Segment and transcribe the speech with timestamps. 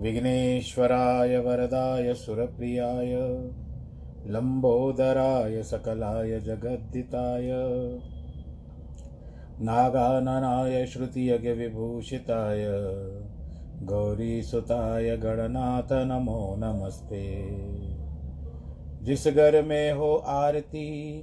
[0.00, 3.12] विघ्नेश्वराय वरदाय सुरप्रियाय
[4.26, 7.48] लम्बोदराय सकलाय जगद्दिताय।
[9.60, 12.64] नागाननाय श्रुतियज्ञविभूषिताय
[13.82, 17.46] गौरीसुताय गणनाथ नमो नमस्ते।
[19.04, 21.22] जिस घर में हो आरती,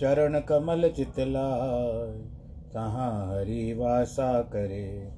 [0.00, 2.10] चरण कमल चितलाय,
[2.74, 5.17] तहाँ हरि वासा करे।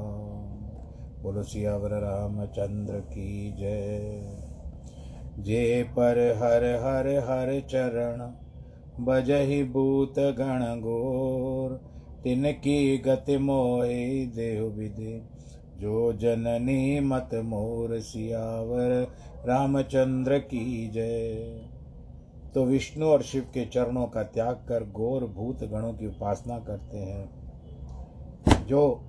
[1.23, 4.21] बोलो सियावर रामचंद्र की जय।
[5.39, 8.31] जे पर हर हर हर चरण,
[9.05, 11.69] बजहि भूत गण घोर।
[12.23, 15.21] तिनकी गति मोहि देव विदे
[15.77, 19.07] जो जननी मत मोर सियावर।
[19.45, 21.31] रामचंद्र की जय।
[22.53, 26.97] तो विष्णु और शिव के चरणों का त्याग कर गौर भूत गणों की उपासना करते
[26.97, 27.29] हैं।
[28.67, 29.01] जो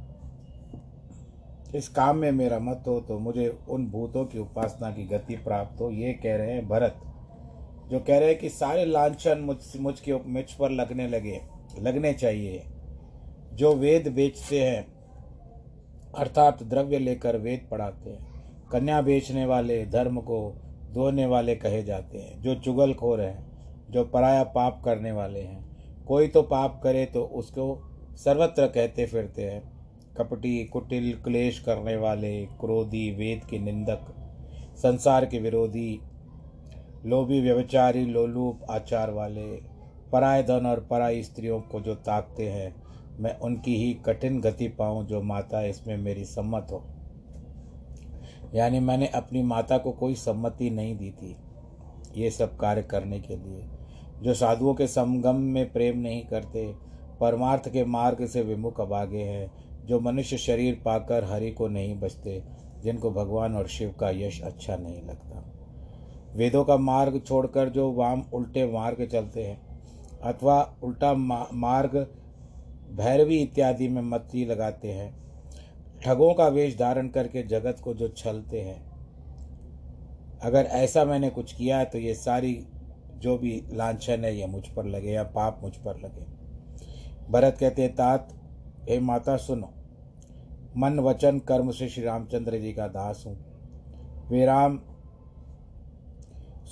[1.74, 5.80] इस काम में मेरा मत हो तो मुझे उन भूतों की उपासना की गति प्राप्त
[5.80, 7.00] हो, ये कह रहे हैं भरत,
[7.90, 11.40] जो कह रहे हैं कि सारे लाछन मुझ मुझ के मुझ पर लगने लगे,
[11.80, 12.62] लगने चाहिए।
[13.52, 14.86] जो वेद बेचते हैं,
[16.14, 20.38] अर्थात द्रव्य लेकर वेद पढ़ाते हैं, कन्या बेचने वाले धर्म को
[20.92, 26.28] धोने वाले कहे जाते हैं, जो चुगलखोर हैं, जो पराया पाप करने वाले हैं, कोई
[26.28, 27.74] तो पाप करे तो उसको
[28.16, 29.71] सर्वत्र कहते फिरते हैं
[30.16, 34.06] कपटी, कुटिल, क्लेश करने वाले, क्रोधी, वेद के निंदक,
[34.76, 36.00] संसार के विरोधी,
[37.06, 39.46] लोभी व्यवचारी लोलूप, आचार वाले,
[40.12, 42.74] पराय धन और पराई स्त्रियों को जो ताकते हैं,
[43.20, 46.84] मैं उनकी ही कठिन गति पाऊँ जो माता इसमें मेरी सम्मत हो।
[48.54, 51.36] यानी मैंने अपनी माता को कोई सम्मति नहीं दी थी,
[52.16, 53.68] ये सब कार्य करने के लिए।
[54.22, 56.74] जो साधुओं के संगम में प्रेम नहीं करते,
[57.20, 62.42] परमार्थ के मार्ग से विमुख अभागे हैं जो मनुष्य शरीर पाकर हरि को नहीं बचते,
[62.82, 65.44] जिनको भगवान और शिव का यश अच्छा नहीं लगता।
[66.34, 69.60] वेदों का मार्ग छोड़कर जो वाम उल्टे मार्ग चलते हैं,
[70.22, 71.96] अथवा उल्टा मार्ग
[72.92, 75.14] भैरवी इत्यादि में मत्ती लगाते हैं,
[76.04, 78.80] ठगों का वेश धारण करके जगत को जो छलते हैं।
[80.42, 82.54] अगर ऐसा मैंने कुछ किया है तो ये सारी
[83.16, 86.26] जो भी लाछन है, ये मुझ पर लगे या पाप मुझ पर लगे।
[87.30, 88.28] भरत कहते तात
[88.82, 89.72] हे माता, सुनो।
[90.76, 93.36] मन, वचन, कर्म से श्री रामचंद्र जी का दास हूँ।
[94.30, 94.80] वे राम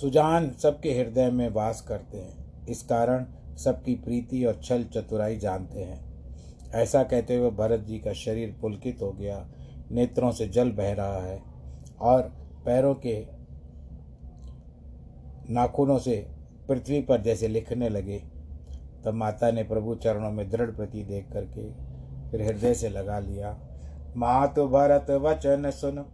[0.00, 3.26] सुजान सबके हृदय में वास करते हैं। इस कारण
[3.56, 6.00] सबकी प्रीति और छल चतुराई जानते हैं।
[6.70, 9.48] ऐसा कहते हुए भरत जी का शरीर पुलकित हो गया।
[9.90, 11.42] नेत्रों से जल बह रहा है
[12.00, 12.22] और
[12.66, 13.26] पैरों के
[15.50, 16.26] नाखूनों से
[16.68, 18.22] पृथ्वी पर जैसे लिखने लगे।
[19.04, 21.89] तब माता ने प्रभु चरणों में दृढ़ प्रति देख करके
[22.30, 23.58] फिर हृदय से लगा लिया।
[24.16, 26.04] मातु भरत वचन सुन,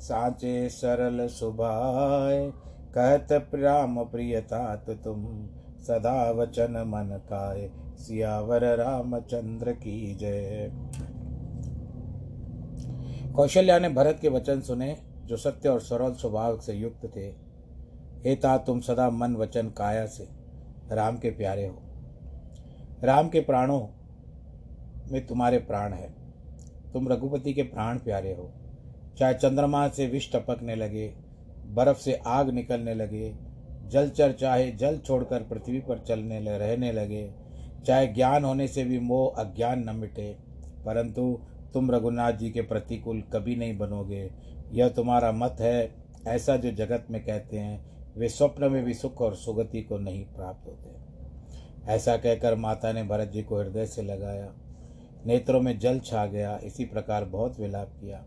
[0.00, 2.52] साचे सरल सुभाय।
[2.98, 5.48] कहत राम प्रियता तुम
[5.80, 10.70] सदा वचन मन काय सियावर रामचंद्र की जय।
[13.34, 17.26] कौशल्या ने भरत के वचन सुने, जो सत्य और सरल स्वभाव से युक्त थे।
[18.24, 20.28] हे ता, तुम सदा मन वचन काया से
[20.92, 21.82] राम के प्यारे हो।
[23.04, 23.80] राम के प्राणों
[25.12, 26.14] में तुम्हारे प्राण है।
[26.92, 28.52] तुम रघुपति के प्राण प्यारे हो।
[29.18, 31.14] चाहे चंद्रमा से विष टपकने लगे,
[31.66, 33.34] बर्फ़ से आग निकलने लगे
[33.84, 37.34] जलचर चाहे जल छोड़कर पृथ्वी पर चलने रहने लगे,
[37.86, 40.36] चाहे ज्ञान होने से भी मोह अज्ञान न मिटे,
[40.86, 41.40] परंतु
[41.74, 44.30] तुम रघुनाथ जी के प्रतिकूल कभी नहीं बनोगे।
[44.72, 45.94] यह तुम्हारा मत है,
[46.28, 47.86] ऐसा जो जगत में कहते हैं,
[48.16, 50.90] वे स्वप्न में भी सुख और सुगति को नहीं प्राप्त होते।
[51.92, 54.54] ऐसा कहकर माता ने भरत जी को हृदय से लगाया।
[55.26, 58.24] नेत्रों में जल छा गया। इसी प्रकार बहुत विलाप किया।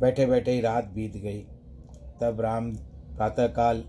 [0.00, 1.40] बैठे बैठे ही रात बीत गई।
[2.20, 2.74] तब राम
[3.16, 3.84] प्रातःकाल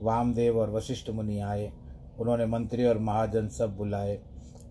[0.00, 1.72] वामदेव और वशिष्ठ मुनि आए।
[2.18, 4.20] उन्होंने मंत्री और महाजन सब बुलाए।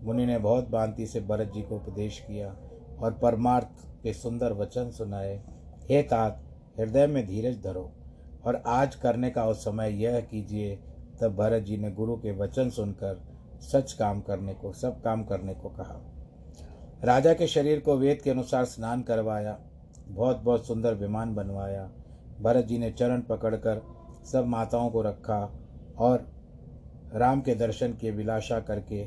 [0.02, 2.56] मुनि ने बहुत भांति से भरत जी को उपदेश किया
[3.00, 3.68] और परमार्थ
[4.02, 5.42] के सुंदर वचन सुनाए।
[5.90, 6.44] हे तात,
[6.78, 7.92] हृदय में धीरज धरो
[8.44, 10.76] और आज करने का उस समय यह कीजिए।
[11.20, 13.20] तब भरत जी ने गुरु के वचन सुनकर
[13.60, 16.17] सच काम करने को, सब काम करने को कहा।
[17.04, 19.56] राजा के शरीर को वेद के अनुसार स्नान करवाया
[20.08, 21.88] बहुत बहुत सुंदर विमान बनवाया।
[22.40, 23.82] भरत जी ने चरण पकड़कर
[24.26, 25.38] सब माताओं को रखा
[25.98, 26.26] और
[27.14, 29.02] राम के दर्शन की विलासा करके,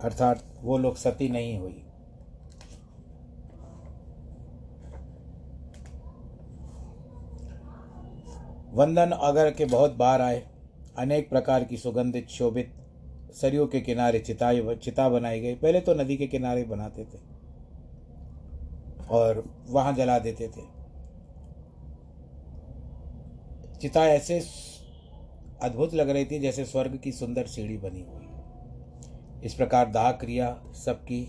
[0.00, 1.80] अर्थात वो लोग सती नहीं हुई।
[8.74, 10.42] वंदन अगर के बहुत बार आए,
[10.98, 12.72] अनेक प्रकार की सुगंधित, शोभित
[13.34, 17.18] सरयू के किनारे चिताई चिता बनाई गई। पहले तो नदी के किनारे बनाते थे
[19.10, 20.62] और वहाँ जला देते थे।
[23.78, 24.38] चिता ऐसे
[25.62, 30.48] अद्भुत लग रही थी जैसे स्वर्ग की सुंदर सीढ़ी बनी हुई इस प्रकार दाह क्रिया
[30.76, 31.26] सबकी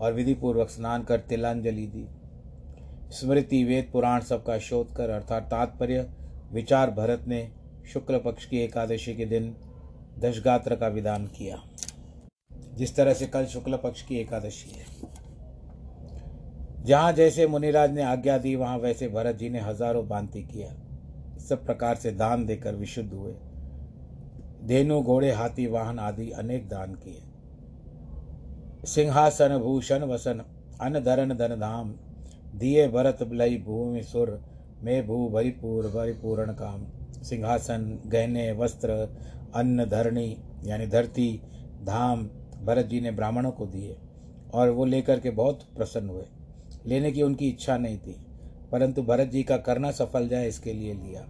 [0.00, 2.06] और विधि पूर्वक स्नान कर तिलांजलि दी।
[3.10, 6.08] स्मृति, वेद, पुराण सबका शोध कर अर्थात तात्पर्य,
[6.52, 7.48] विचार भरत ने
[7.92, 9.54] शुक्ल पक्ष की एकादशी के दिन
[10.18, 11.62] दशगात्र का विधान किया।
[12.74, 14.86] जिस तरह से कल शुक्ल पक्ष की एकादशी है।
[16.84, 20.68] जहाँ जैसे मुनिराज ने आज्ञा दी, वहाँ वैसे भरत जी ने हज़ारों बांति किया।
[21.38, 23.34] सब प्रकार से दान देकर विशुद्ध हुए।
[24.64, 27.22] धेनु, घोड़े, हाथी, वाहन आदि अनेक दान किए।
[28.86, 30.44] सिंहासन, भूषण, वसन,
[30.80, 31.94] अन धरन, धन धाम,
[32.54, 34.40] दिए भरत लई भूमि, सुर
[34.82, 36.86] में भू भरिपूर, भरिपूर्ण काम,
[37.22, 39.08] सिंहासन, गहने, वस्त्र
[39.54, 41.40] अन्न धरणी यानी धरती,
[41.84, 42.28] धाम,
[42.64, 43.96] भरत जी ने ब्राह्मणों को दिए
[44.54, 46.24] और वो लेकर के बहुत प्रसन्न हुए।
[46.86, 48.16] लेने की उनकी इच्छा नहीं थी,
[48.72, 51.26] परंतु भरत जी का करना सफल जाए इसके लिए लिया।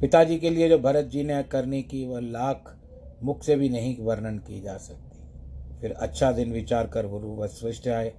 [0.00, 2.76] पिताजी के लिए जो भरत जी ने करने की, वह लाख
[3.22, 7.88] मुख से भी नहीं वर्णन की जा सकती। फिर अच्छा दिन विचार कर गुरु वशिष्ठ
[7.88, 8.12] आए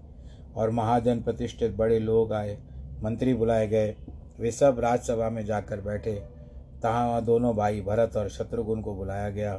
[0.56, 2.58] और महाजन प्रतिष्ठित बड़े लोग आए,
[3.04, 3.96] मंत्री बुलाए गए।
[4.40, 6.22] वे सब राज्यसभा में जाकर बैठे।
[6.86, 9.54] तहाँ दोनों भाई भरत और शत्रुघ्न को बुलाया गया।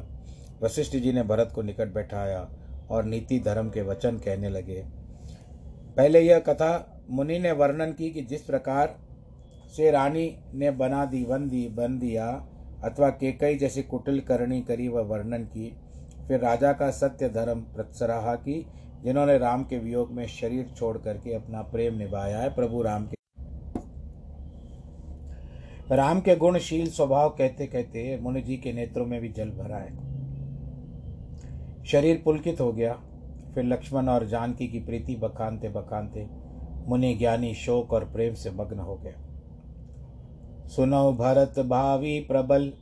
[0.62, 2.48] वशिष्ठ जी ने भरत को निकट बैठाया
[2.90, 4.82] और नीति धर्म के वचन कहने लगे।
[5.96, 6.70] पहले यह कथा
[7.10, 8.94] मुनि ने वर्णन की कि जिस प्रकार
[9.76, 12.26] से रानी ने बना दी वन दी बन दिया
[12.84, 15.72] अथवा केकई जैसी कुटिल करनी करी वह वर्णन की।
[16.28, 18.66] फिर राजा का सत्य धर्म प्रत्सराहा की,
[19.04, 23.15] जिन्होंने राम के वियोग में शरीर छोड़ करके अपना प्रेम निभाया है, प्रभु राम के
[25.92, 30.16] राम के गुणशील स्वभाव कहते कहते मुनि जी के नेत्रों में भी जल भरा है।
[31.84, 32.92] शरीर पुलकित हो गया।
[33.54, 36.26] फिर लक्ष्मण और जानकी की प्रीति बखानते बखानते
[36.86, 39.12] मुनि ज्ञानी शोक और प्रेम से मग्न हो गया।
[40.68, 42.72] सुनो भरत भावी प्रबल,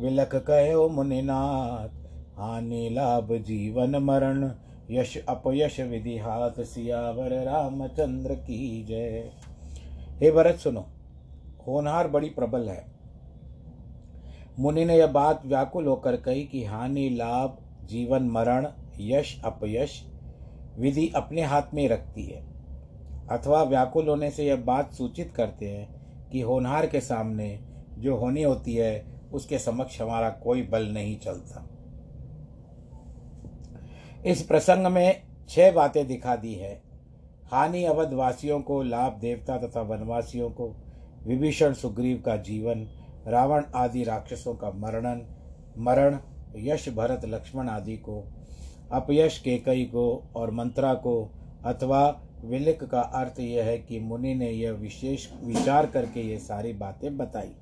[0.00, 1.88] विलख कहो मुनिनाथ,
[2.38, 4.52] हानि लाभ जीवन मरण,
[4.90, 9.30] यश अपयश विधि हाथ सियावर रामचंद्र की जय।
[10.20, 10.86] हे भरत सुनो
[11.66, 12.86] होनहार बड़ी प्रबल है।
[14.58, 18.68] मुनि ने यह बात व्याकुल होकर कही कि हानि, लाभ, जीवन, मरण,
[19.00, 20.06] यश, अपयश,
[20.78, 22.42] विधि अपने हाथ में रखती है।
[23.30, 26.00] अथवा व्याकुल होने से यह बात सूचित करते हैं
[26.30, 27.60] कि होनहार के सामने
[27.98, 31.66] जो होनी होती है, उसके समक्ष हमारा कोई बल नहीं चलता।
[34.26, 36.82] इस प्रसंग में छह बातें दिखा दी है।
[37.52, 40.76] हानि अवध वासियों को, लाभ देवता तथा वनवासियों को
[41.26, 42.86] विभीषण सुग्रीव का जीवन,
[43.26, 45.22] रावण आदि राक्षसों का मरणन,
[45.78, 46.18] मरण,
[46.56, 48.22] यश भरत लक्ष्मण आदि को,
[48.92, 51.30] अपयश केकई को और मंत्रा को,
[51.64, 56.72] अथवा विलिक का अर्थ यह है कि मुनि ने यह विशेष विचार करके ये सारी
[56.72, 57.52] बातें बताई।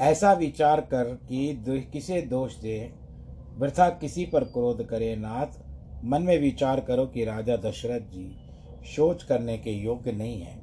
[0.00, 2.92] ऐसा विचार कर कि किसे दोष दे,
[3.56, 5.46] वृथा किसी पर क्रोध करे नाथ,
[6.04, 8.30] मन में विचार करो कि राजा दशरथ जी,
[8.86, 10.57] शोच करने के योग्य नहीं है।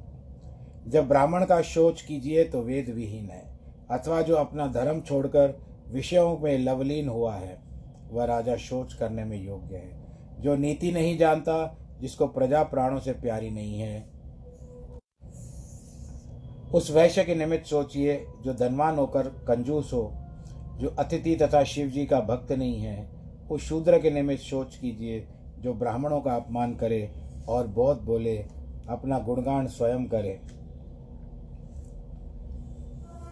[0.88, 3.58] जब ब्राह्मण का शोच कीजिए तो वेद विहीन है,
[3.90, 7.58] अथवा जो अपना धर्म छोड़कर विषयों में लवलीन हुआ है,
[8.10, 10.06] वह राजा शोच करने में योग्य है।
[10.40, 14.08] जो नीति नहीं जानता, जिसको प्रजा प्राणों से प्यारी नहीं है।
[16.74, 20.12] उस वैश्य के निमित्त सोचिए, जो धनवान होकर कंजूस हो,
[20.78, 23.10] जो अतिथि तथा शिव जी का भक्त नहीं है,
[23.50, 25.28] उस शूद्र के निमित्त सोच कीजिए,
[25.58, 27.10] जो ब्राह्मणों का अपमान करे
[27.48, 28.46] और बहुत बोले,
[28.88, 30.40] अपना गुणगान स्वयं करे।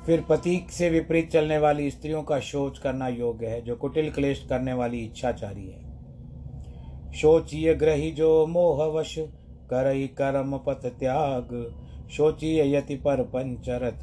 [0.06, 4.46] फिर पति से विपरीत चलने वाली स्त्रियों का शोच करना योग्य है, जो कुटिल क्लेश
[4.48, 5.84] करने वाली इच्छाचारी है।
[7.12, 9.14] शोचिय ग्रही जो मोहवश,
[9.70, 11.74] करई कर्म पथ त्याग।
[12.10, 14.00] शोचिय यति पर पंचरत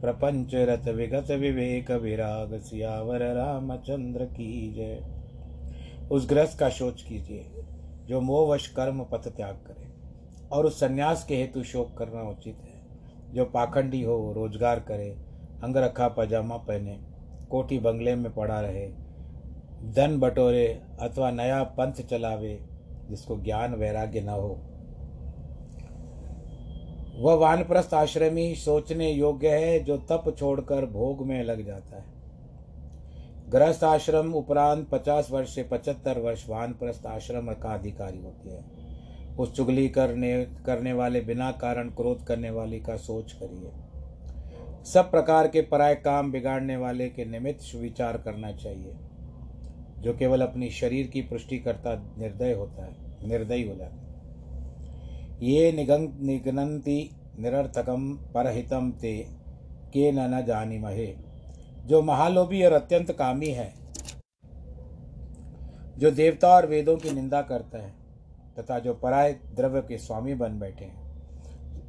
[0.00, 5.04] प्रपंच रथ विगत विवेक विराग। सियावर रामचंद्र की जय।
[6.10, 7.44] उस ग्रस्त का शोच कीजिए,
[8.08, 9.84] जो मोहवश कर्म पथ त्याग करे।
[10.52, 12.73] और उस संन्यास के हेतु शोक करना उचित है।
[13.34, 15.08] जो पाखंडी हो रोज़गार करे,
[15.64, 16.98] अंगरखा पजामा पहने,
[17.50, 18.86] कोठी बंगले में पड़ा रहे,
[19.92, 20.66] धन बटोरे
[21.00, 22.58] अथवा नया पंथ चलावे,
[23.10, 24.58] जिसको ज्ञान वैराग्य न हो।
[27.18, 32.04] वह वानप्रस्थ आश्रमी सोचने योग्य है, जो तप छोड़कर भोग में लग जाता है।
[33.50, 38.83] गृहस्थ आश्रम उपरांत पचास वर्ष से पचहत्तर वर्ष वानप्रस्थ आश्रम का अधिकारी होती है।
[39.38, 43.70] उस चुगली करने करने वाले बिना कारण क्रोध करने वाली का सोच करिए।
[44.84, 48.94] सब प्रकार के पराय काम बिगाड़ने वाले के निमित्त विचार करना चाहिए,
[50.00, 52.92] जो केवल अपनी शरीर की पुष्टि करता निर्दय होता है,
[53.28, 54.02] निर्दयी हो जाता है।
[55.42, 57.10] ये निगं, निगनंती
[57.40, 59.16] निरर्थकम परहितम ते,
[59.88, 61.14] के न न जानी महे
[61.86, 63.72] जो महालोभी और अत्यंत कामी है,
[65.98, 67.92] जो देवता और वेदों की निंदा करता है
[68.58, 71.04] तथा जो पराय द्रव्य के स्वामी बन बैठे हैं,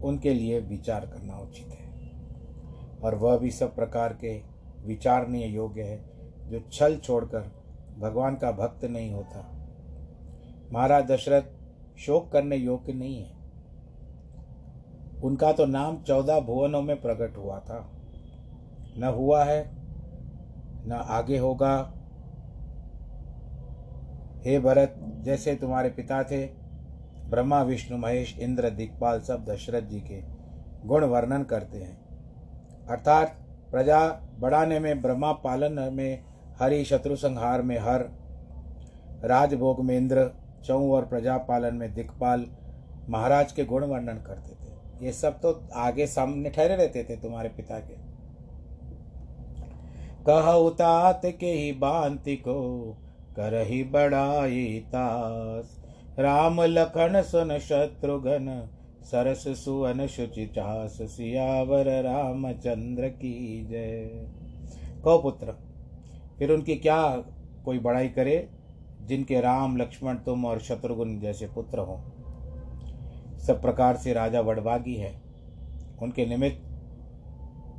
[0.01, 1.85] उनके लिए विचार करना उचित है।
[3.03, 4.41] और वह भी सब प्रकार के
[4.85, 6.09] विचारणीय योग्य है,
[6.49, 7.51] जो छल छोड़कर
[7.99, 9.51] भगवान का भक्त नहीं होता।
[10.73, 11.43] महाराज दशरथ
[11.97, 13.35] शोक करने योग्य नहीं है।
[15.23, 17.91] उनका तो नाम चौदह भुवनों में प्रकट हुआ था।
[18.97, 19.71] न हुआ है,
[20.87, 21.93] न आगे होगा
[24.45, 26.45] हे भरत, जैसे तुम्हारे पिता थे,
[27.29, 30.21] ब्रह्मा, विष्णु, महेश, इंद्र दिक्पाल सब दशरथ जी के
[30.87, 31.97] गुण वर्णन करते हैं।
[32.87, 33.37] अर्थात
[33.71, 34.07] प्रजा
[34.39, 36.23] बढ़ाने में, ब्रह्मा पालन में,
[36.59, 38.09] हरि शत्रु संहार में, हर
[39.23, 40.31] राजभोग में इंद्र,
[40.65, 42.45] चौ और प्रजा पालन में दिक्पाल
[43.09, 47.49] महाराज के गुण वर्णन करते थे। ये सब तो आगे सामने ठहरे रहते थे तुम्हारे
[47.49, 47.93] पिता के।
[50.23, 52.55] कह उतात के ही बांति को
[53.35, 55.81] कर ही बड़ाई तास
[56.19, 58.69] राम लखन सुन शत्रुघ्न,
[59.03, 64.09] सरस सुवन शुचि चास, सियावर रामचंद्र की जय।
[65.03, 65.53] कहो पुत्र,
[66.39, 67.17] फिर उनकी क्या
[67.65, 68.49] कोई बड़ाई करे,
[69.01, 72.03] जिनके राम, लक्ष्मण तुम और शत्रुघ्न जैसे पुत्र हो?
[73.47, 75.21] सब प्रकार से राजा वडभागी है।
[76.01, 76.61] उनके निमित्त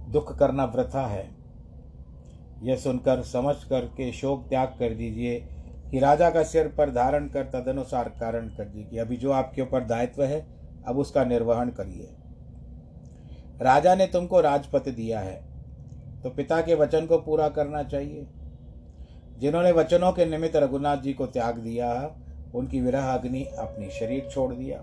[0.09, 1.36] दुख करना वृथा है।
[2.63, 5.41] यह सुनकर समझ करके शोक त्याग कर दीजिए
[5.91, 9.85] कि राजा का सिर पर धारण कर तदनुसार कारण कर दीजिए। अभी जो आपके ऊपर
[9.85, 10.47] दायित्व है,
[10.89, 12.09] अब उसका निर्वहन करिए।
[13.63, 15.45] राजा ने तुमको राजपथ दिया है
[16.23, 18.27] तो पिता के वचन को पूरा करना चाहिए।
[19.39, 22.17] जिन्होंने वचनों के निमित्त रघुनाथ जी को त्याग दिया,
[22.55, 24.79] उनकी विरह अग्नि अपनी शरीर छोड़ दिया।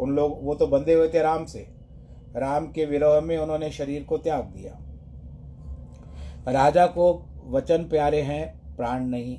[0.00, 1.66] उन लोग, वो तो बंधे हुए थे राम से।
[2.36, 4.78] राम के विरोह में उन्होंने शरीर को त्याग दिया।
[6.48, 7.12] राजा को
[7.46, 9.36] वचन प्यारे हैं, प्राण नहीं।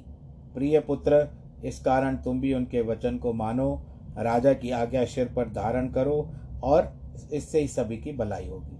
[0.54, 1.28] प्रिय पुत्र,
[1.66, 3.86] इस कारण तुम भी उनके वचन को मानो।
[4.18, 6.30] राजा की आज्ञा सिर पर धारण करो
[6.64, 6.94] और
[7.34, 8.78] इससे ही सभी की भलाई होगी।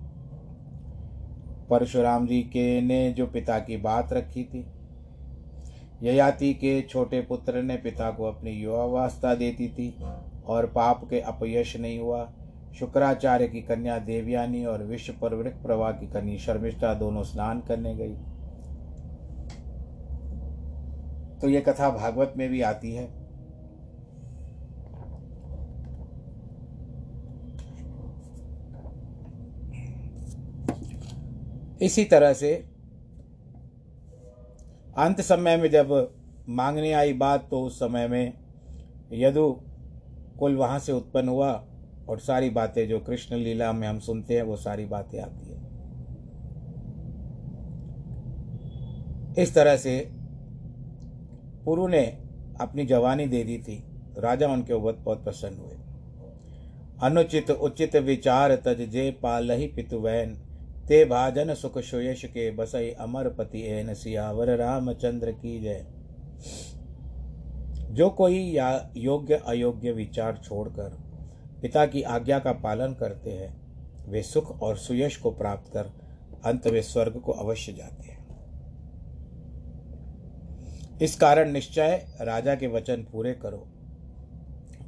[1.70, 4.66] परशुराम जी के ने जो पिता की बात रखी थी,
[6.04, 9.96] ययाति के छोटे पुत्र ने पिता को अपनी युवावस्था देती थी
[10.46, 12.32] और पाप के अपयश नहीं हुआ।
[12.80, 18.16] शुक्राचार्य की कन्या देवयानी और विश्व परवृक प्रवाह की कन्या शर्मिष्ठा दोनों स्नान करने गई।
[21.42, 23.08] तो ये कथा भागवत में भी आती है।
[31.82, 32.54] इसी तरह से
[34.98, 35.92] अंत समय में जब
[36.50, 38.34] मांगने आई बात तो उस समय में
[39.12, 39.50] यदु
[40.40, 41.52] कुल वहाँ से उत्पन्न हुआ।
[42.10, 45.66] और सारी बातें जो कृष्ण लीला में हम सुनते हैं, वो सारी बातें आती है।
[49.44, 50.12] इस तरह से
[51.66, 52.06] पुरु ने
[52.62, 53.84] अपनी जवानी दे दी थी।
[54.18, 55.76] राजा उनके ऊपर बहुत प्रसन्न हुए।
[57.04, 60.36] अनुचित उचित विचार तज जे पाल ही पितुवैन,
[60.88, 65.86] ते भाजन सुख सुयश के बसई अमर पति एन सियावर रामचंद्र की जय।
[67.92, 71.05] जो कोई या योग्य अयोग्य विचार छोड़कर
[71.66, 73.50] पिता की आज्ञा का पालन करते हैं,
[74.08, 75.86] वे सुख और सुयश को प्राप्त कर
[76.46, 78.18] अंत वे स्वर्ग को अवश्य जाते हैं।
[81.02, 83.58] इस कारण निश्चय राजा के वचन पूरे करो,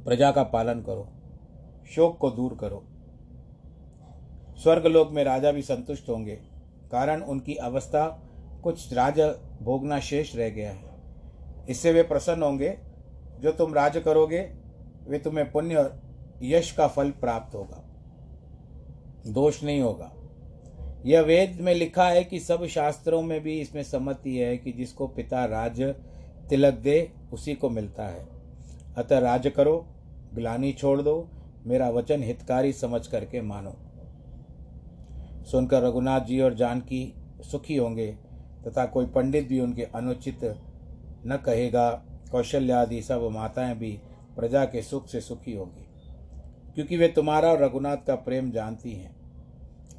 [0.04, 1.08] प्रजा का पालन करो,
[1.90, 2.82] शोक को दूर करो।
[4.62, 6.36] स्वर्गलोक में राजा भी संतुष्ट होंगे,
[6.92, 8.06] कारण उनकी अवस्था
[8.64, 9.20] कुछ राज
[9.62, 12.78] भोगना शेष रह गया है। इससे वे प्रसन्न होंगे,
[13.40, 14.50] जो तुम राज करोगे,
[15.08, 15.90] वे तुम्हें पुण्य
[16.42, 17.84] यश का फल प्राप्त होगा।
[19.26, 20.12] दोष नहीं होगा।
[21.06, 25.06] यह वेद में लिखा है कि सब शास्त्रों में भी इसमें सम्मति है कि जिसको
[25.06, 25.82] पिता राज
[26.48, 28.28] तिलक दे, उसी को मिलता है।
[28.96, 29.86] अतः राज करो,
[30.34, 31.28] ग्लानी छोड़ दो,
[31.66, 33.76] मेरा वचन हितकारी समझ करके मानो।
[35.44, 38.16] सुनकर रघुनाथ जी और जानकी सुखी होंगे,
[38.66, 40.60] तथा कोई पंडित भी उनके अनुचित
[41.26, 41.90] न कहेगा।
[42.32, 44.00] कौशल्यादि सब माताएँ भी
[44.36, 45.87] प्रजा के सुख से सुखी होंगी।
[46.78, 49.14] क्योंकि वे तुम्हारा और रघुनाथ का प्रेम जानती हैं।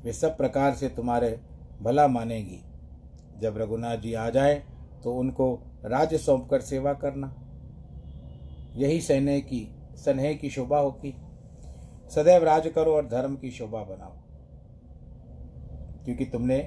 [0.03, 1.39] वे सब प्रकार से तुम्हारे
[1.81, 2.61] भला मानेगी।
[3.39, 4.63] जब रघुनाथ जी आ जाए
[5.03, 7.33] तो उनको राज्य सौंप कर सेवा करना।
[8.75, 11.15] यही सहने की स्नेह की शोभा होगी
[12.09, 14.13] सदैव राज करो और धर्म की शोभा बनाओ।
[16.05, 16.59] क्योंकि तुमने,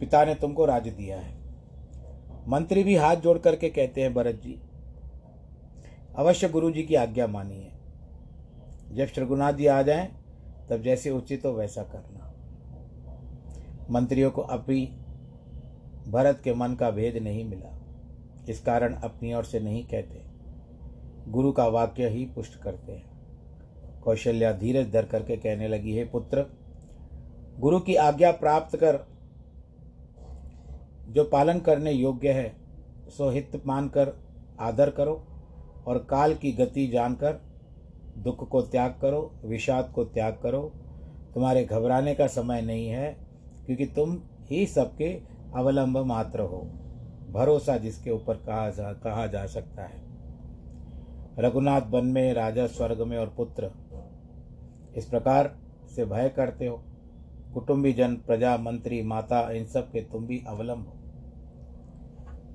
[0.00, 1.38] पिता ने तुमको राज दिया है।
[2.48, 4.60] मंत्री भी हाथ जोड़ करके कहते हैं, भरत जी,
[6.16, 7.69] अवश्य गुरु जी की आज्ञा मानिए।
[8.92, 10.08] जब श्रघुनाथ जी आ जाएँ,
[10.70, 12.26] तब जैसे उचित हो वैसा करना।
[13.90, 14.86] मंत्रियों को अभी
[16.08, 17.76] भरत के मन का भेद नहीं मिला।
[18.48, 20.22] इस कारण अपनी ओर से नहीं कहते।
[21.28, 23.10] गुरु का वाक्य ही पुष्ट करते हैं।
[24.00, 26.46] कौशल्या धीरज धर करके कहने लगी, है पुत्र,
[27.58, 29.00] गुरु की आज्ञा प्राप्त कर।
[31.08, 32.56] जो पालन करने योग्य है,
[33.08, 34.12] सो हित मानकर
[34.60, 35.26] आदर करो
[35.86, 37.49] और काल की गति जानकर
[38.18, 40.72] दुख को त्याग करो, विषाद को त्याग करो।
[41.34, 43.16] तुम्हारे घबराने का समय नहीं है,
[43.66, 44.18] क्योंकि तुम
[44.50, 45.20] ही सबके
[45.56, 46.70] अवलंब मात्र हो।
[47.30, 50.02] भरोसा जिसके ऊपर कहा जा कहा जा सकता है।
[51.38, 53.70] रघुनाथ वन में, राजा स्वर्ग में और पुत्र,
[54.96, 55.56] इस प्रकार
[55.96, 56.84] से भय करते हो।
[57.54, 60.94] कुटुंबी जन, प्रजा, मंत्री, माता, इन सब के तुम भी अवलंब हो।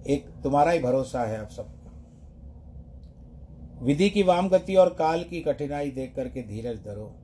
[0.08, 1.85] एक तुम्हारा ही भरोसा है आप सबका
[3.82, 7.16] विधि की वाम गति और काल की कठिनाई देख करके धीरज धरो।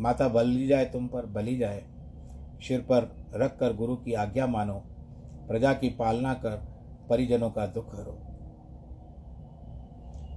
[0.00, 1.82] माता बली जाए तुम पर, बली जाए।
[2.62, 4.74] सिर पर रख कर गुरु की आज्ञा मानो।
[5.48, 6.56] प्रजा की पालना कर,
[7.10, 8.18] परिजनों का दुख हरो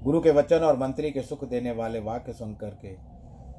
[0.03, 2.93] गुरु के वचन और मंत्री के सुख देने वाले वाक्य सुन करके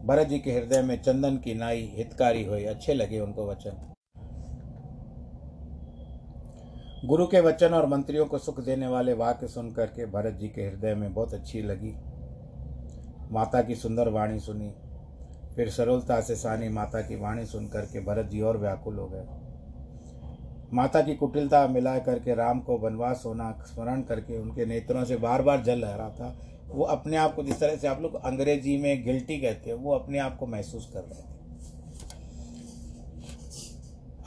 [0.07, 3.96] भरत जी के हृदय में चंदन की नाई हितकारी हुई। अच्छे लगे उनको वचन।
[7.07, 10.63] गुरु के वचन और मंत्रियों को सुख देने वाले वाक्य सुन करके भरत जी के
[10.63, 11.95] हृदय में बहुत अच्छी लगी।
[13.33, 14.75] माता की सुंदर वाणी सुनी।
[15.57, 19.27] फिर सरलता से सानी माता की वाणी सुन करके भरत जी और व्याकुल हो गए।
[20.73, 25.43] माता की कुटिलता मिला करके राम को वनवास होना, स्मरण करके उनके नेत्रों से बार
[25.43, 26.37] बार जल लहरा था।
[26.69, 29.95] वो अपने आप को जिस तरह से आप लोग अंग्रेज़ी में गिल्टी कहते हैं, वो
[29.95, 31.37] अपने आप को महसूस कर रहे थे।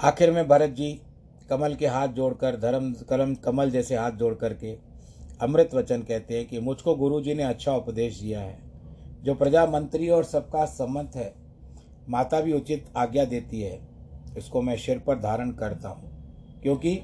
[0.04, 1.02] आखिर में भरत जी
[1.50, 4.78] कमल के हाथ जोड़कर, धर्म, कलम, कमल जैसे हाथ जोड़ करके
[5.42, 8.58] अमृत वचन कहते हैं कि मुझको गुरु जी ने अच्छा उपदेश दिया है।
[9.24, 11.34] जो प्रजा मंत्री और सबका सम्मत है,
[12.10, 13.80] माता भी उचित आज्ञा देती है।
[14.38, 17.00] इसको मैं सिर पर धारण करता हूँ, क्योंकि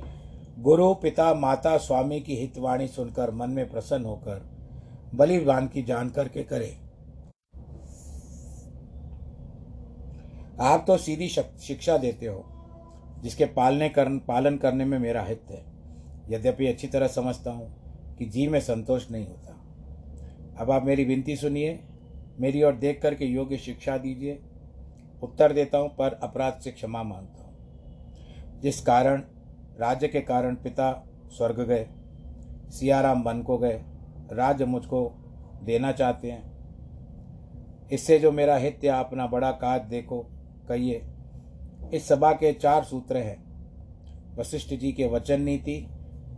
[0.60, 4.42] गुरु, पिता, माता, स्वामी की हितवाणी सुनकर मन में प्रसन्न होकर,
[5.16, 6.76] बलिदान की जान करके करे।
[10.62, 12.44] आप तो सीधी शिक्षा देते हो।
[13.26, 15.66] जिसके पालने कर, पालन करने में मेरा हित है।
[16.30, 17.76] यद्यपि अच्छी तरह समझता हूँ
[18.18, 19.62] कि जी में संतोष नहीं होता।
[20.58, 21.80] अब आप मेरी विनती सुनिए,
[22.40, 24.40] मेरी ओर देख करके योग्य शिक्षा दीजिए।
[25.24, 29.24] उत्तर देता हूँ, पर अपराध से क्षमा माँगता हूँ। जिस कारण,
[29.80, 31.08] राज्य के कारण पिता
[31.38, 31.88] स्वर्ग गए,
[32.72, 33.82] सियाराम बन को गए
[34.32, 35.12] राज्य मुझको
[35.64, 36.52] देना चाहते हैं।
[37.92, 40.26] इससे जो मेरा हित या अपना बड़ा काज देखो,
[40.70, 41.02] कहिए
[41.94, 43.44] इस सभा के चार सूत्र हैं।
[44.36, 45.78] वशिष्ठ जी के वचन नीति,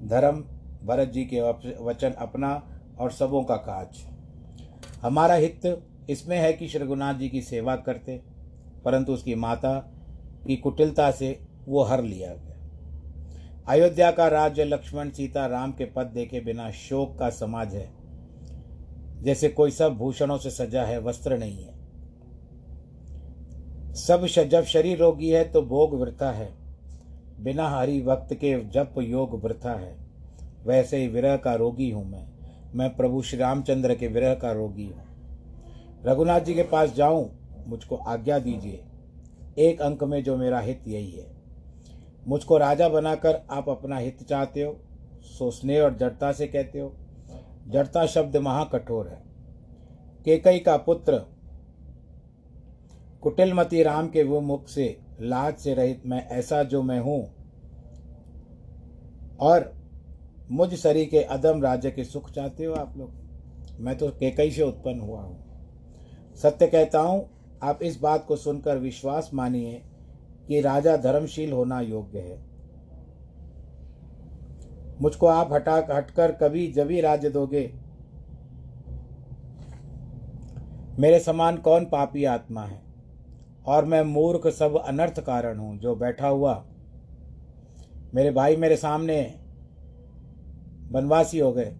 [0.03, 0.43] धर्म,
[0.85, 1.41] भरत जी के
[1.83, 2.51] वचन अपना
[2.99, 4.05] और सबों का काज।
[5.01, 8.21] हमारा हित इसमें है कि श्री रघुनाथ जी की सेवा करते,
[8.85, 9.77] परंतु उसकी माता
[10.47, 16.11] की कुटिलता से वो हर लिया गया। अयोध्या का राज्य लक्ष्मण सीता राम के पद
[16.13, 17.89] देखे बिना शोक का समाज है।
[19.23, 21.76] जैसे कोई सब भूषणों से सजा है, वस्त्र नहीं है।
[23.97, 26.49] सब जब शरीर रोगी है तो भोग वृथा है।
[27.39, 29.95] बिना हरि वक्त के जप योग वृथा है।
[30.65, 32.27] वैसे ही विरह का रोगी हूँ मैं।
[32.75, 35.03] मैं प्रभु श्री रामचंद्र के विरह का रोगी हूँ।
[36.05, 37.29] रघुनाथ जी के पास जाऊँ,
[37.67, 38.83] मुझको आज्ञा दीजिए।
[39.57, 41.25] एक अंक में जो मेरा हित यही है।
[42.27, 44.75] मुझको राजा बनाकर आप अपना हित चाहते हो,
[45.23, 46.93] सो स्नेह और जड़ता से कहते हो।
[47.67, 49.21] जड़ता शब्द महाकठोर है।
[50.25, 51.21] केकई का पुत्र
[53.27, 54.85] कुटिलमती राम के वो मुख से
[55.21, 57.23] लाज से रहित मैं, ऐसा जो मैं हूँ।
[59.39, 59.73] और
[60.51, 63.11] मुझ सरी के अदम राज्य के सुख चाहते हो आप लोग?
[63.79, 67.27] मैं तो केकई से उत्पन्न हुआ हूँ। सत्य कहता हूँ,
[67.63, 69.81] आप इस बात को सुनकर विश्वास मानिए
[70.47, 72.39] कि राजा धर्मशील होना योग्य है।
[75.01, 77.71] मुझको आप हटा हटकर कभी जभी राज्य दोगे,
[80.99, 82.85] मेरे समान कौन पापी आत्मा है?
[83.67, 86.63] और मैं मूर्ख सब अनर्थ कारण हूँ, जो बैठा हुआ
[88.13, 89.19] मेरे भाई मेरे सामने
[90.91, 91.73] वनवासी हो गए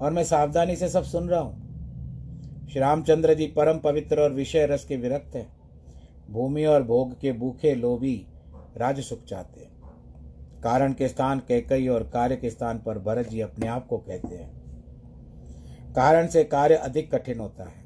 [0.00, 4.66] और मैं सावधानी से सब सुन रहा हूँ। श्री रामचंद्र जी परम पवित्र और विषय
[4.66, 5.46] रस के विरक्त हैं।
[6.30, 8.16] भूमि और भोग के भूखे लोभी
[8.76, 9.70] राज सुख चाहते हैं।
[10.62, 14.36] कारण के स्थान कैकई और कार्य के स्थान पर भरत जी अपने आप को कहते
[14.36, 14.50] हैं।
[15.94, 17.85] कारण से कार्य अधिक कठिन होता है।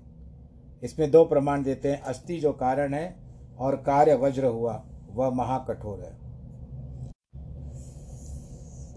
[0.82, 3.16] इसमें दो प्रमाण देते हैं। अस्थि जो कारण है
[3.58, 6.18] और कार्य वज्र हुआ, वह महाकठोर है।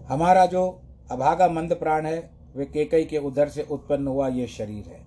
[0.06, 4.84] हमारा जो अभागा मंद प्राण है, वे केकई के उधर से उत्पन्न हुआ यह शरीर
[4.88, 5.04] है।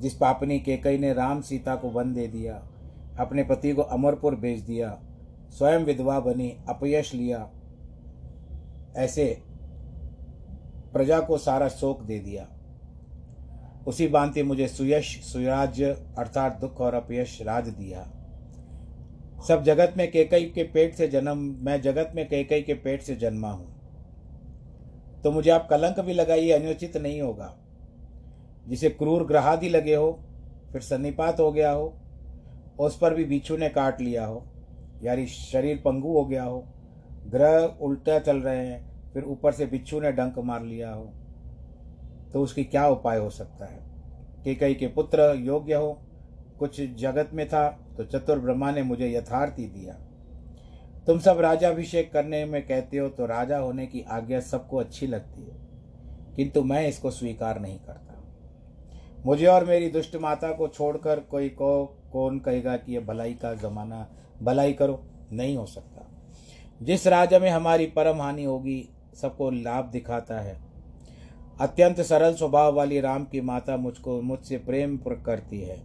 [0.00, 2.62] जिस पापनी केकई ने राम सीता को वन दे दिया,
[3.18, 4.98] अपने पति को अमरपुर भेज दिया,
[5.50, 7.50] स्वयं विधवा बनी, अपयश लिया,
[8.96, 9.42] ऐसे
[10.92, 12.46] प्रजा को सारा शोक दे दिया।
[13.86, 15.84] उसी बांति मुझे सुयश, सुराज्य
[16.18, 18.02] अर्थात दुख और अपयश राज दिया।
[19.48, 23.16] सब जगत में केकई के पेट से जन्म, मैं जगत में केकई के पेट से
[23.16, 23.72] जन्मा हूँ।
[25.22, 27.56] तो मुझे आप कलंक भी लगाइए, अनुचित नहीं होगा।
[28.68, 30.20] जिसे क्रूर ग्रहादि लगे हो,
[30.72, 31.96] फिर सन्निपात हो गया हो,
[32.80, 34.46] उस पर भी बिच्छू ने काट लिया हो,
[35.02, 36.64] यानी शरीर पंगु हो गया हो,
[37.26, 41.12] ग्रह उल्टा चल रहे हैं, फिर ऊपर से बिच्छू ने डंक मार लिया हो।
[42.32, 43.78] तो उसकी क्या उपाय हो सकता है?
[44.44, 45.98] कि कई के पुत्र योग्य हो।
[46.58, 49.94] कुछ जगत में था तो चतुर ब्रह्मा ने मुझे यथार्थी दिया।
[51.06, 55.42] तुम सब राजाभिषेक करने में कहते हो तो राजा होने की आज्ञा सबको अच्छी लगती
[55.42, 55.62] है।
[56.36, 58.24] किंतु मैं इसको स्वीकार नहीं करता।
[59.26, 63.54] मुझे और मेरी दुष्ट माता को छोड़कर कोई को, कौन कहेगा कि यह भलाई का
[63.54, 64.08] जमाना,
[64.42, 65.06] भलाई करो?
[65.32, 66.06] नहीं हो सकता।
[66.82, 70.71] जिस राज्य में हमारी परम हानि होगी, सबको लाभ दिखाता है।
[71.60, 75.82] अत्यंत सरल स्वभाव वाली राम की माता मुझको मुझसे प्रेम करती है।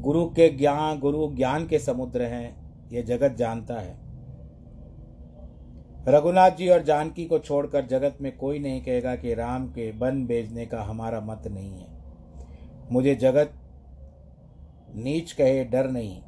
[0.00, 4.06] गुरु के ज्ञान गुरु ज्ञान के समुद्र हैं यह जगत जानता है।
[6.08, 10.26] रघुनाथ जी और जानकी को छोड़कर जगत में कोई नहीं कहेगा कि राम के बन
[10.26, 11.86] भेजने का हमारा मत नहीं है।
[12.92, 13.50] मुझे जगत
[14.94, 16.22] नीच कहे डर नहीं।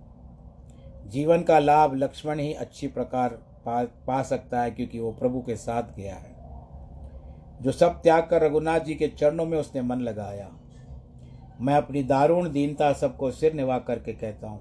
[1.07, 3.29] जीवन का लाभ लक्ष्मण ही अच्छी प्रकार
[3.67, 6.38] पा, पा सकता है क्योंकि वो प्रभु के साथ गया है।
[7.61, 10.49] जो सब त्याग कर रघुनाथ जी के चरणों में उसने मन लगाया।
[11.61, 14.61] मैं अपनी दारुण दीनता सबको सिर निभा करके कहता हूँ,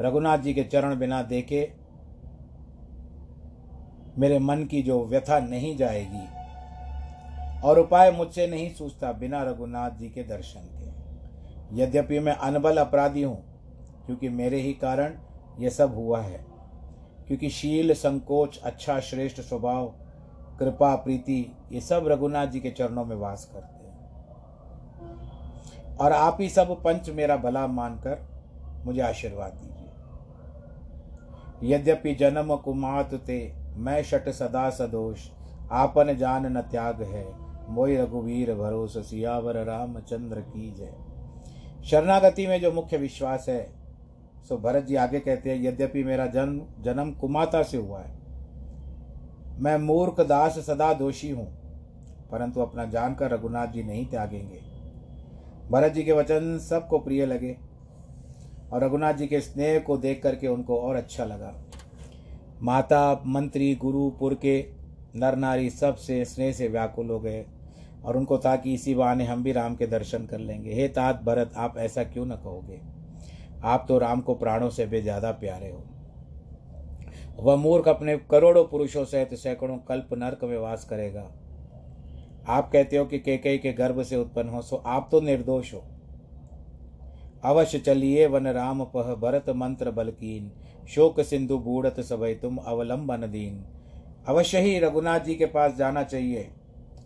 [0.00, 1.60] रघुनाथ जी के चरण बिना देखे
[4.18, 6.26] मेरे मन की जो व्यथा नहीं जाएगी
[7.64, 13.22] और उपाय मुझसे नहीं सूझता बिना रघुनाथ जी के दर्शन के। यद्यपि मैं अनबल अपराधी
[13.22, 13.36] हूँ,
[14.06, 15.14] क्योंकि मेरे ही कारण
[15.60, 16.44] यह सब हुआ है,
[17.28, 19.86] क्योंकि शील संकोच अच्छा श्रेष्ठ स्वभाव
[20.58, 23.86] कृपा, प्रीति, ये सब रघुनाथ जी के चरणों में वास करते हैं।
[25.96, 28.28] और आप ही सब पंच मेरा भला मानकर
[28.84, 29.74] मुझे आशीर्वाद दीजिए।
[31.74, 35.28] यद्यपि जन्म कुमात ते, मैं शट सदा सदोष,
[35.72, 37.26] आपन जान न त्याग है
[37.68, 40.94] मोई रघुवीर भरोस, सियावर रामचंद्र की जय।
[41.84, 43.72] शरणागति में जो मुख्य विश्वास है,
[44.48, 48.25] सो भरत जी आगे कहते हैं, यद्यपि मेरा जन्म जन्म कुमाता से हुआ है
[49.58, 51.46] मैं मूर्ख दास सदा दोषी हूँ,
[52.30, 54.60] परंतु अपना जानकर रघुनाथ जी नहीं त्यागेंगे।
[55.70, 57.56] भरत जी के वचन सबको प्रिय लगे,
[58.72, 61.54] और रघुनाथ जी के स्नेह को देख करके उनको और अच्छा लगा।
[62.62, 64.58] माता, मंत्री, गुरु, पुर के
[65.16, 67.44] नर नारी सबसे स्नेह से व्याकुल हो गए,
[68.04, 71.22] और उनको था कि इसी बहाने हम भी राम के दर्शन कर लेंगे। हे तात
[71.22, 72.80] भरत, आप ऐसा क्यों न कहोगे?
[73.64, 75.82] आप तो राम को प्राणों से भी ज़्यादा प्यारे हो।
[77.36, 81.32] वह मूर्ख अपने करोड़ों पुरुषों सहित सैकड़ों कल्प नर्क में वास करेगा।
[82.48, 85.84] आप कहते हो कि केकई के गर्भ से उत्पन्न हो, सो आप तो निर्दोष हो।
[87.44, 90.52] अवश्य चलिए, वन राम पह भरत मंत्र बलकीन।
[90.88, 93.64] शोक सिंधु बूढ़त सबय तुम अवलंबन दीन।
[94.28, 96.52] अवश्य ही रघुनाथ जी के पास जाना चाहिए।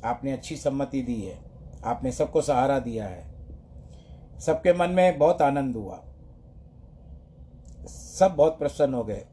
[0.05, 1.39] आपने अच्छी सम्मति दी है।
[1.85, 3.31] आपने सबको सहारा दिया है।
[4.41, 6.05] सबके मन में बहुत आनंद हुआ।
[7.87, 9.25] सब बहुत प्रसन्न हो गए।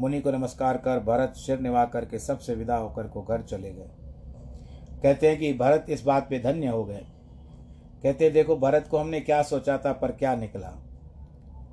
[0.00, 3.90] मुनि को नमस्कार कर, भरत सिर निभा करके सबसे विदा होकर को घर चले गए।
[5.02, 7.06] कहते हैं कि भरत इस बात पे धन्य हो गए।
[8.02, 10.72] कहते देखो, भरत को हमने क्या सोचा था पर क्या निकला?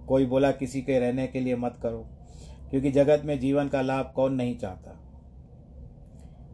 [0.07, 2.09] कोई बोला, किसी के रहने के लिए मत करो,
[2.69, 4.99] क्योंकि जगत में जीवन का लाभ कौन नहीं चाहता।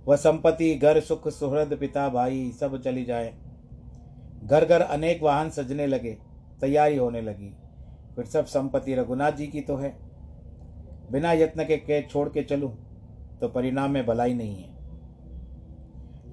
[0.05, 3.33] वह संपत्ति, घर, सुख, सुहृद, पिता, भाई, सब चली जाए।
[4.43, 6.17] घर घर अनेक वाहन सजने लगे,
[6.61, 7.57] तैयारी होने लगी।
[8.15, 10.06] फिर सब संपत्ति रघुनाथ जी की तो है।
[11.11, 12.71] बिना यत्न के, के छोड़ के चलूँ
[13.41, 14.75] तो परिणाम में भलाई नहीं है।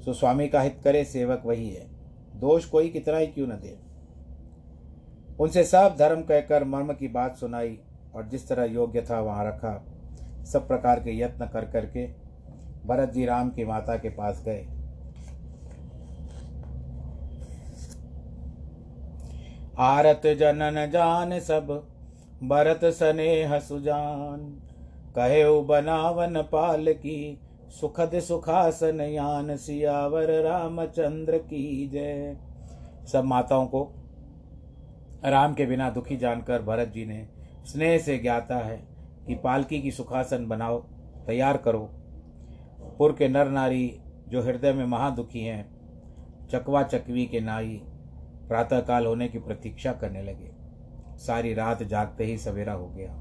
[0.03, 1.87] सो स्वामी का हित करे सेवक वही है।
[2.37, 3.79] दोष कोई कितना ही क्यों न दे?
[5.41, 7.79] उनसे सब धर्म कहकर मर्म की बात सुनाई
[8.15, 9.85] और जिस तरह योग्य था वहाँ रखा।
[10.45, 12.07] सब प्रकार के यत्न कर करके
[12.87, 14.67] भरत जी राम की माता के पास गए।
[19.79, 21.71] आरत जनन जान सब
[22.49, 24.41] भरत सनेह सुजान।
[25.17, 27.41] कहे बनावन पाल की
[27.81, 32.37] सुखद सुखासन यान सियावर रामचंद्र की जय।
[33.13, 33.83] सब माताओं को
[35.25, 37.29] राम के बिना दुखी जानकर भरत जी ने
[37.67, 38.77] स्नेह से ज्ञाता है
[39.27, 40.81] कि पालकी की सुखासन बनाओ,
[41.27, 41.89] तैयार करो।
[42.99, 45.67] पुर के नर नारी जो हृदय में महादुखी हैं,
[46.53, 47.81] चकवा चकवी के नाई
[48.49, 50.54] प्रातःकाल होने की प्रतीक्षा करने लगे।
[51.17, 53.15] सारी रात जागते ही सवेरा हो गया।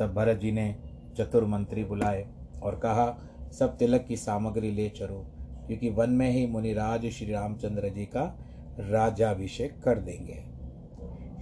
[0.00, 0.76] तब भरत जी ने
[1.18, 2.26] चतुर मंत्री बुलाए
[2.62, 3.18] और कहा,
[3.52, 5.26] सब तिलक की सामग्री ले चलो,
[5.66, 8.38] क्योंकि वन में ही मुनिराज श्री रामचंद्र जी का
[8.80, 10.44] राजाभिषेक कर देंगे।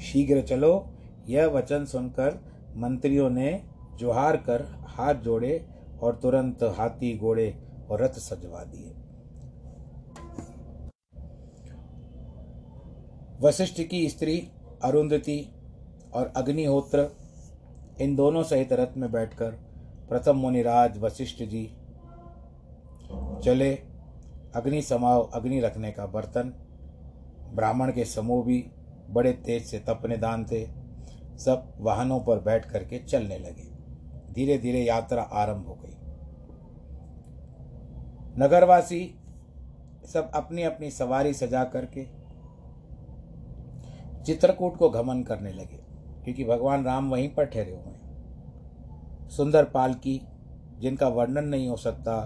[0.01, 0.95] शीघ्र चलो,
[1.29, 2.41] यह वचन सुनकर
[2.77, 3.63] मंत्रियों ने
[3.99, 5.67] जोहार कर हाथ जोड़े
[6.03, 7.59] और तुरंत हाथी, घोड़े
[7.91, 8.95] और रथ सजवा दिए।
[13.41, 14.49] वशिष्ठ की स्त्री
[14.85, 15.54] अरुंधति
[16.15, 17.09] और अग्निहोत्र
[18.01, 19.51] इन दोनों सहित रथ में बैठकर
[20.09, 21.65] प्रथम मुनिराज वशिष्ठ जी
[23.45, 23.75] चले।
[24.55, 26.53] अग्नि समाव अग्नि रखने का बर्तन,
[27.55, 28.71] ब्राह्मण के समूह भी
[29.11, 30.65] बड़े तेज से तपने दान थे।
[31.39, 33.71] सब वाहनों पर बैठ करके चलने लगे।
[34.33, 35.97] धीरे धीरे यात्रा आरंभ हो गई।
[38.39, 39.19] नगरवासी
[40.13, 42.07] सब अपनी अपनी सवारी सजा करके
[44.25, 45.84] चित्रकूट को घमन करने लगे।
[46.25, 50.21] क्योंकि भगवान राम वहीं पर ठहरे हुए हैं। सुंदर पालकी,
[50.79, 52.17] जिनका वर्णन नहीं हो सकता,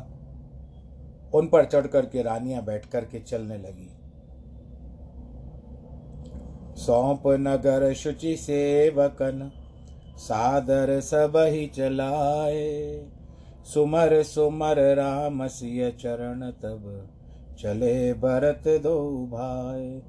[1.35, 3.91] उन पर चढ़ करके रानियाँ बैठ करके चलने लगी।
[6.77, 9.51] सौंप नगर शुचि सेवकन,
[10.17, 13.07] सादर सब ही चलाए।
[13.65, 17.09] सुमर सुमर राम सिय चरण तब,
[17.59, 20.01] चले भरत दो भाई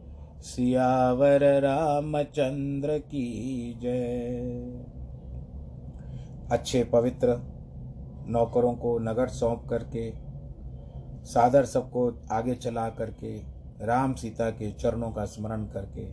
[0.42, 4.86] सियावर रामचंद्र की जय।
[6.52, 7.36] अच्छे पवित्र
[8.28, 10.14] नौकरों को नगर सौंप करके,
[11.26, 13.38] सादर सबको आगे चला करके,
[13.86, 16.06] राम सीता के चरणों का स्मरण करके,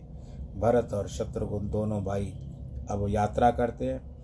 [0.59, 2.33] भरत और शत्रुघ्न दोनों भाई
[2.91, 4.17] अब यात्रा करते हैं।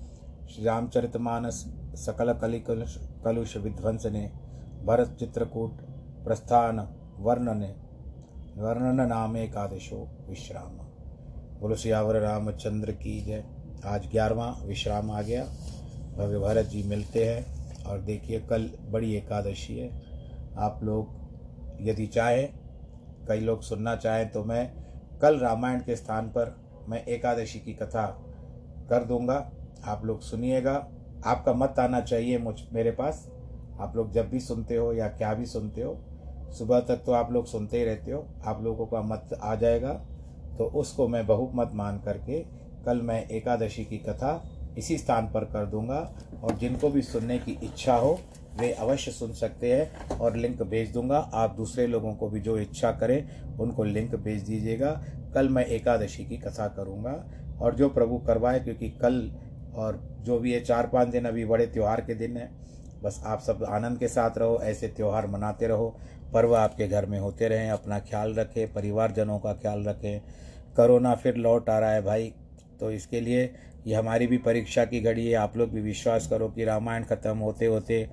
[0.47, 4.31] श्री रामचरितमानस सकल कलिकलुष कलुष विध्वंस ने
[4.85, 5.81] भरत चित्रकूट
[6.23, 6.79] प्रस्थान
[7.19, 7.82] वर्णन
[8.57, 10.69] वर्णन नाम एकादशो विश्राम।
[11.59, 13.43] बोलो, सियावर रामचंद्र की जय।
[13.85, 15.43] आज ग्यारहवा विश्राम आ गया।
[16.17, 20.01] भव्य भरत जी मिलते हैं और देखिए, कल बड़ी एकादशी है।
[20.57, 21.07] आप लोग
[21.81, 22.53] यदि चाहें,
[23.27, 24.73] कई लोग सुनना चाहें तो मैं
[25.21, 26.55] कल रामायण के स्थान पर
[26.89, 28.05] मैं एकादशी की कथा
[28.89, 29.51] कर दूँगा।
[29.85, 30.87] आप लोग सुनिएगा।
[31.25, 33.29] आपका मत आना चाहिए मुझ, मेरे पास।
[33.79, 36.05] आप लोग जब भी सुनते हो या क्या भी सुनते हो
[36.53, 39.93] सुबह तक तो आप लोग सुनते ही रहते हो, आप लोगों का मत आ जाएगा।
[40.57, 42.39] तो उसको मैं बहुमत मान करके
[42.85, 44.41] कल मैं एकादशी की कथा
[44.77, 45.99] इसी स्थान पर कर दूँगा।
[46.43, 48.19] और जिनको भी सुनने की इच्छा हो,
[48.59, 52.57] वे अवश्य सुन सकते हैं और लिंक भेज दूँगा। आप दूसरे लोगों को भी जो
[52.57, 54.91] इच्छा करें, उनको लिंक भेज दीजिएगा।
[55.33, 57.23] कल मैं एकादशी की कथा करूँगा।
[57.61, 59.31] और जो प्रभु करवाए, क्योंकि कल
[59.75, 62.49] और जो भी है चार पाँच दिन अभी बड़े त्यौहार के दिन हैं,
[63.03, 65.95] बस आप सब आनंद के साथ रहो, ऐसे त्यौहार मनाते रहो।
[66.33, 70.21] पर्व आपके घर में होते रहें, अपना ख्याल रखें, परिवारजनों का ख्याल रखें।
[70.77, 72.33] करोना फिर लौट आ रहा है भाई
[72.79, 73.43] तो इसके लिए
[73.87, 77.37] ये हमारी भी परीक्षा की घड़ी है। आप लोग भी विश्वास करो कि रामायण ख़त्म
[77.37, 78.07] होते होते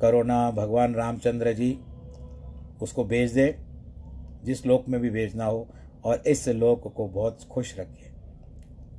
[0.00, 1.78] करोना, भगवान रामचंद्र जी
[2.82, 3.54] उसको भेज दे,
[4.44, 5.66] जिस लोक में भी भेजना हो,
[6.04, 8.12] और इस लोक को बहुत खुश रखे।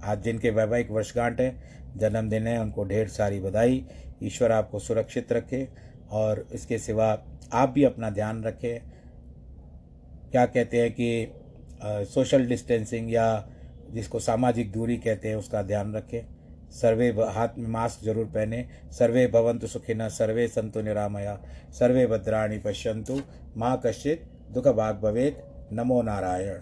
[0.03, 1.55] आज जिनके वैवाहिक वर्षगांठ है,
[1.97, 3.85] जन्मदिन है, उनको ढेर सारी बधाई।
[4.23, 5.67] ईश्वर आपको सुरक्षित रखे,
[6.11, 7.13] और इसके सिवा
[7.53, 8.79] आप भी अपना ध्यान रखें।
[10.31, 11.09] क्या कहते हैं कि
[12.13, 13.27] सोशल डिस्टेंसिंग या
[13.91, 16.21] जिसको सामाजिक दूरी कहते हैं, उसका ध्यान रखें।
[16.71, 21.39] सर्वे हाथ में मास्क ज़रूर पहने। सर्वे भवंतु सुखिन सर्वे संतु निरामया।
[21.71, 23.21] सर्वे भद्राणी पश्यंतु
[23.57, 25.35] माँ कश्चित दुख भाग भवेद
[25.73, 26.53] नमो नारायण।